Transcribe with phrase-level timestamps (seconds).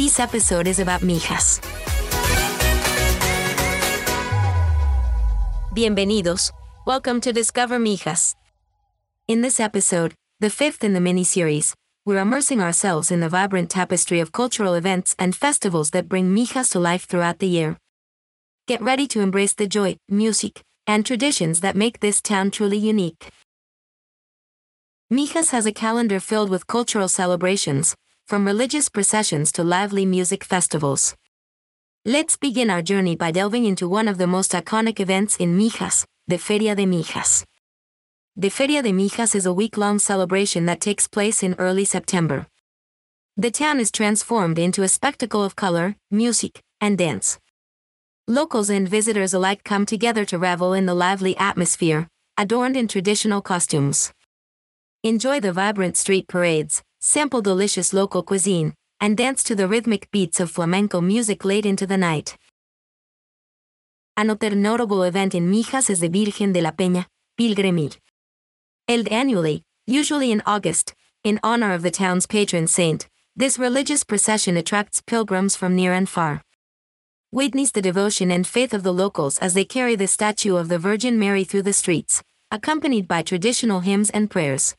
[0.00, 1.60] This episode is about Mijas.
[5.74, 6.52] Bienvenidos.
[6.86, 8.34] Welcome to Discover Mijas.
[9.28, 11.74] In this episode, the fifth in the mini-series,
[12.06, 16.70] we're immersing ourselves in the vibrant tapestry of cultural events and festivals that bring Mijas
[16.70, 17.76] to life throughout the year.
[18.66, 23.28] Get ready to embrace the joy, music, and traditions that make this town truly unique.
[25.12, 27.94] Mijas has a calendar filled with cultural celebrations,
[28.30, 31.16] from religious processions to lively music festivals.
[32.04, 36.06] Let's begin our journey by delving into one of the most iconic events in Mijas,
[36.28, 37.44] the Feria de Mijas.
[38.36, 42.46] The Feria de Mijas is a week long celebration that takes place in early September.
[43.36, 47.40] The town is transformed into a spectacle of color, music, and dance.
[48.28, 52.06] Locals and visitors alike come together to revel in the lively atmosphere,
[52.38, 54.12] adorned in traditional costumes.
[55.02, 60.38] Enjoy the vibrant street parades, sample delicious local cuisine, and dance to the rhythmic beats
[60.38, 62.36] of flamenco music late into the night.
[64.18, 67.06] Another notable event in Mijas is the Virgen de la Peña,
[67.38, 67.98] Pilgrimage.
[68.86, 70.94] Held annually, usually in August,
[71.24, 76.06] in honor of the town's patron saint, this religious procession attracts pilgrims from near and
[76.06, 76.42] far.
[77.32, 80.78] Witness the devotion and faith of the locals as they carry the statue of the
[80.78, 84.74] Virgin Mary through the streets, accompanied by traditional hymns and prayers.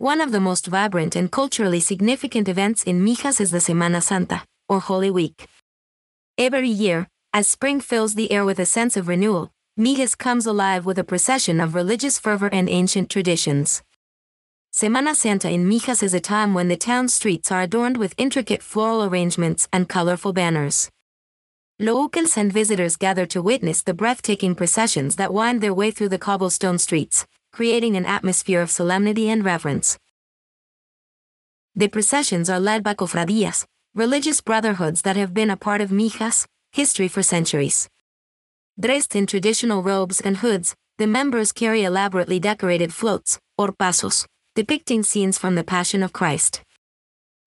[0.00, 4.42] One of the most vibrant and culturally significant events in Mijas is the Semana Santa,
[4.66, 5.46] or Holy Week.
[6.38, 10.86] Every year, as spring fills the air with a sense of renewal, Mijas comes alive
[10.86, 13.82] with a procession of religious fervor and ancient traditions.
[14.72, 18.62] Semana Santa in Mijas is a time when the town's streets are adorned with intricate
[18.62, 20.88] floral arrangements and colorful banners.
[21.78, 26.18] Locals and visitors gather to witness the breathtaking processions that wind their way through the
[26.18, 29.98] cobblestone streets, creating an atmosphere of solemnity and reverence.
[31.74, 36.46] The processions are led by cofradías, religious brotherhoods that have been a part of Mijas
[36.72, 37.88] history for centuries.
[38.78, 45.02] Dressed in traditional robes and hoods, the members carry elaborately decorated floats, or pasos, depicting
[45.02, 46.62] scenes from the Passion of Christ.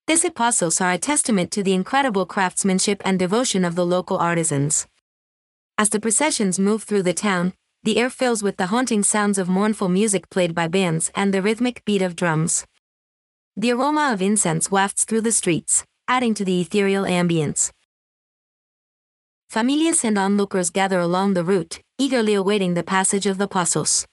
[0.08, 4.86] These pasos are a testament to the incredible craftsmanship and devotion of the local artisans.
[5.78, 7.54] As the processions move through the town,
[7.84, 11.42] the air fills with the haunting sounds of mournful music played by bands and the
[11.42, 12.66] rhythmic beat of drums.
[13.58, 17.72] The aroma of incense wafts through the streets, adding to the ethereal ambience.
[19.50, 24.06] Familias and onlookers gather along the route, eagerly awaiting the passage of the pasos.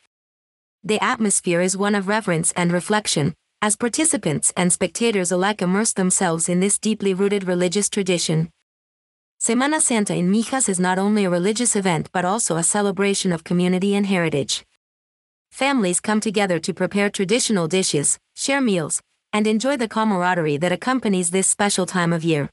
[0.82, 6.48] The atmosphere is one of reverence and reflection, as participants and spectators alike immerse themselves
[6.48, 8.50] in this deeply rooted religious tradition.
[9.40, 13.42] Semana Santa in Mijas is not only a religious event but also a celebration of
[13.42, 14.66] community and heritage.
[15.50, 19.00] Families come together to prepare traditional dishes, share meals,
[19.32, 22.50] and enjoy the camaraderie that accompanies this special time of year.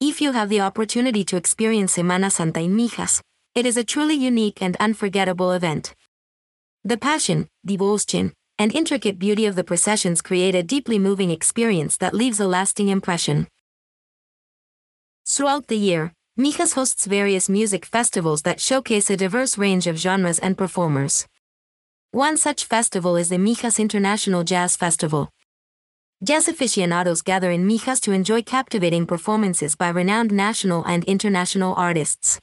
[0.00, 3.20] If you have the opportunity to experience Semana Santa in Mijas,
[3.54, 5.94] it is a truly unique and unforgettable event.
[6.82, 12.14] The passion, devotion, and intricate beauty of the processions create a deeply moving experience that
[12.14, 13.48] leaves a lasting impression.
[15.26, 20.38] Throughout the year, Mijas hosts various music festivals that showcase a diverse range of genres
[20.38, 21.26] and performers.
[22.12, 25.30] One such festival is the Mijas International Jazz Festival.
[26.22, 32.40] Jazz aficionados gather in Mijas to enjoy captivating performances by renowned national and international artists.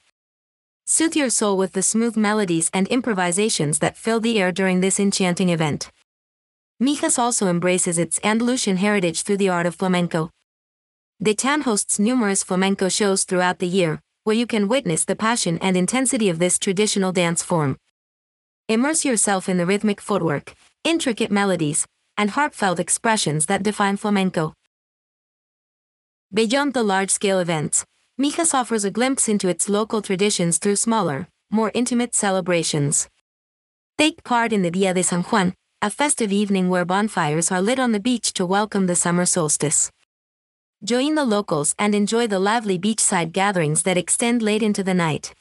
[0.86, 5.00] Soothe your soul with the smooth melodies and improvisations that fill the air during this
[5.00, 5.92] enchanting event.
[6.82, 10.30] Mijas also embraces its Andalusian heritage through the art of flamenco.
[11.20, 15.58] The town hosts numerous flamenco shows throughout the year, where you can witness the passion
[15.64, 17.76] and intensity of this traditional dance form.
[18.68, 20.54] Immerse yourself in the rhythmic footwork,
[20.84, 21.88] intricate melodies,
[22.18, 24.54] and heartfelt expressions that define flamenco.
[26.32, 27.84] Beyond the large scale events,
[28.22, 33.10] Mijas offers a glimpse into its local traditions through smaller, more intimate celebrations.
[33.98, 37.80] Take part in the Dia de San Juan, a festive evening where bonfires are lit
[37.80, 39.92] on the beach to welcome the summer solstice.
[40.84, 45.34] Join the locals and enjoy the lively beachside gatherings that extend late into the night.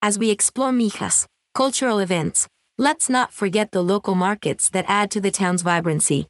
[0.00, 2.46] As we explore Mijas, cultural events,
[2.78, 6.28] let's not forget the local markets that add to the town's vibrancy.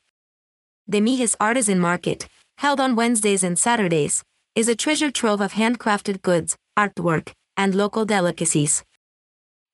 [0.89, 2.27] The Mijas Artisan Market,
[2.57, 4.23] held on Wednesdays and Saturdays,
[4.55, 8.83] is a treasure trove of handcrafted goods, artwork, and local delicacies.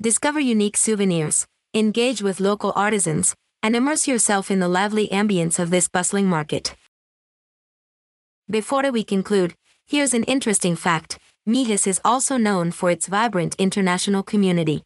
[0.02, 3.32] Discover unique souvenirs, engage with local artisans,
[3.62, 6.75] and immerse yourself in the lively ambience of this bustling market.
[8.50, 9.55] Before we conclude,
[9.87, 14.82] here's an interesting fact Mijas is also known for its vibrant international community.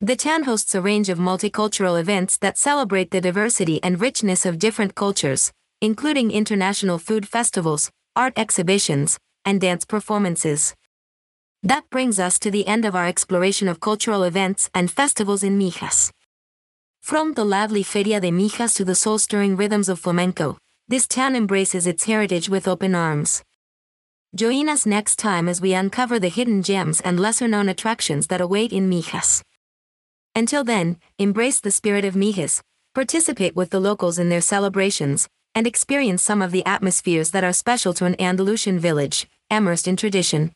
[0.00, 4.60] The town hosts a range of multicultural events that celebrate the diversity and richness of
[4.60, 10.76] different cultures, including international food festivals, art exhibitions, and dance performances.
[11.64, 15.58] That brings us to the end of our exploration of cultural events and festivals in
[15.58, 16.12] Mijas.
[17.02, 20.58] From the lively Feria de Mijas to the soul stirring rhythms of flamenco,
[20.88, 23.44] this town embraces its heritage with open arms.
[24.34, 28.40] Join us next time as we uncover the hidden gems and lesser known attractions that
[28.40, 29.42] await in Mijas.
[30.34, 32.62] Until then, embrace the spirit of Mijas,
[32.94, 37.52] participate with the locals in their celebrations, and experience some of the atmospheres that are
[37.52, 40.52] special to an Andalusian village, immersed in tradition.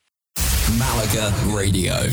[0.78, 2.08] Malaga Radio.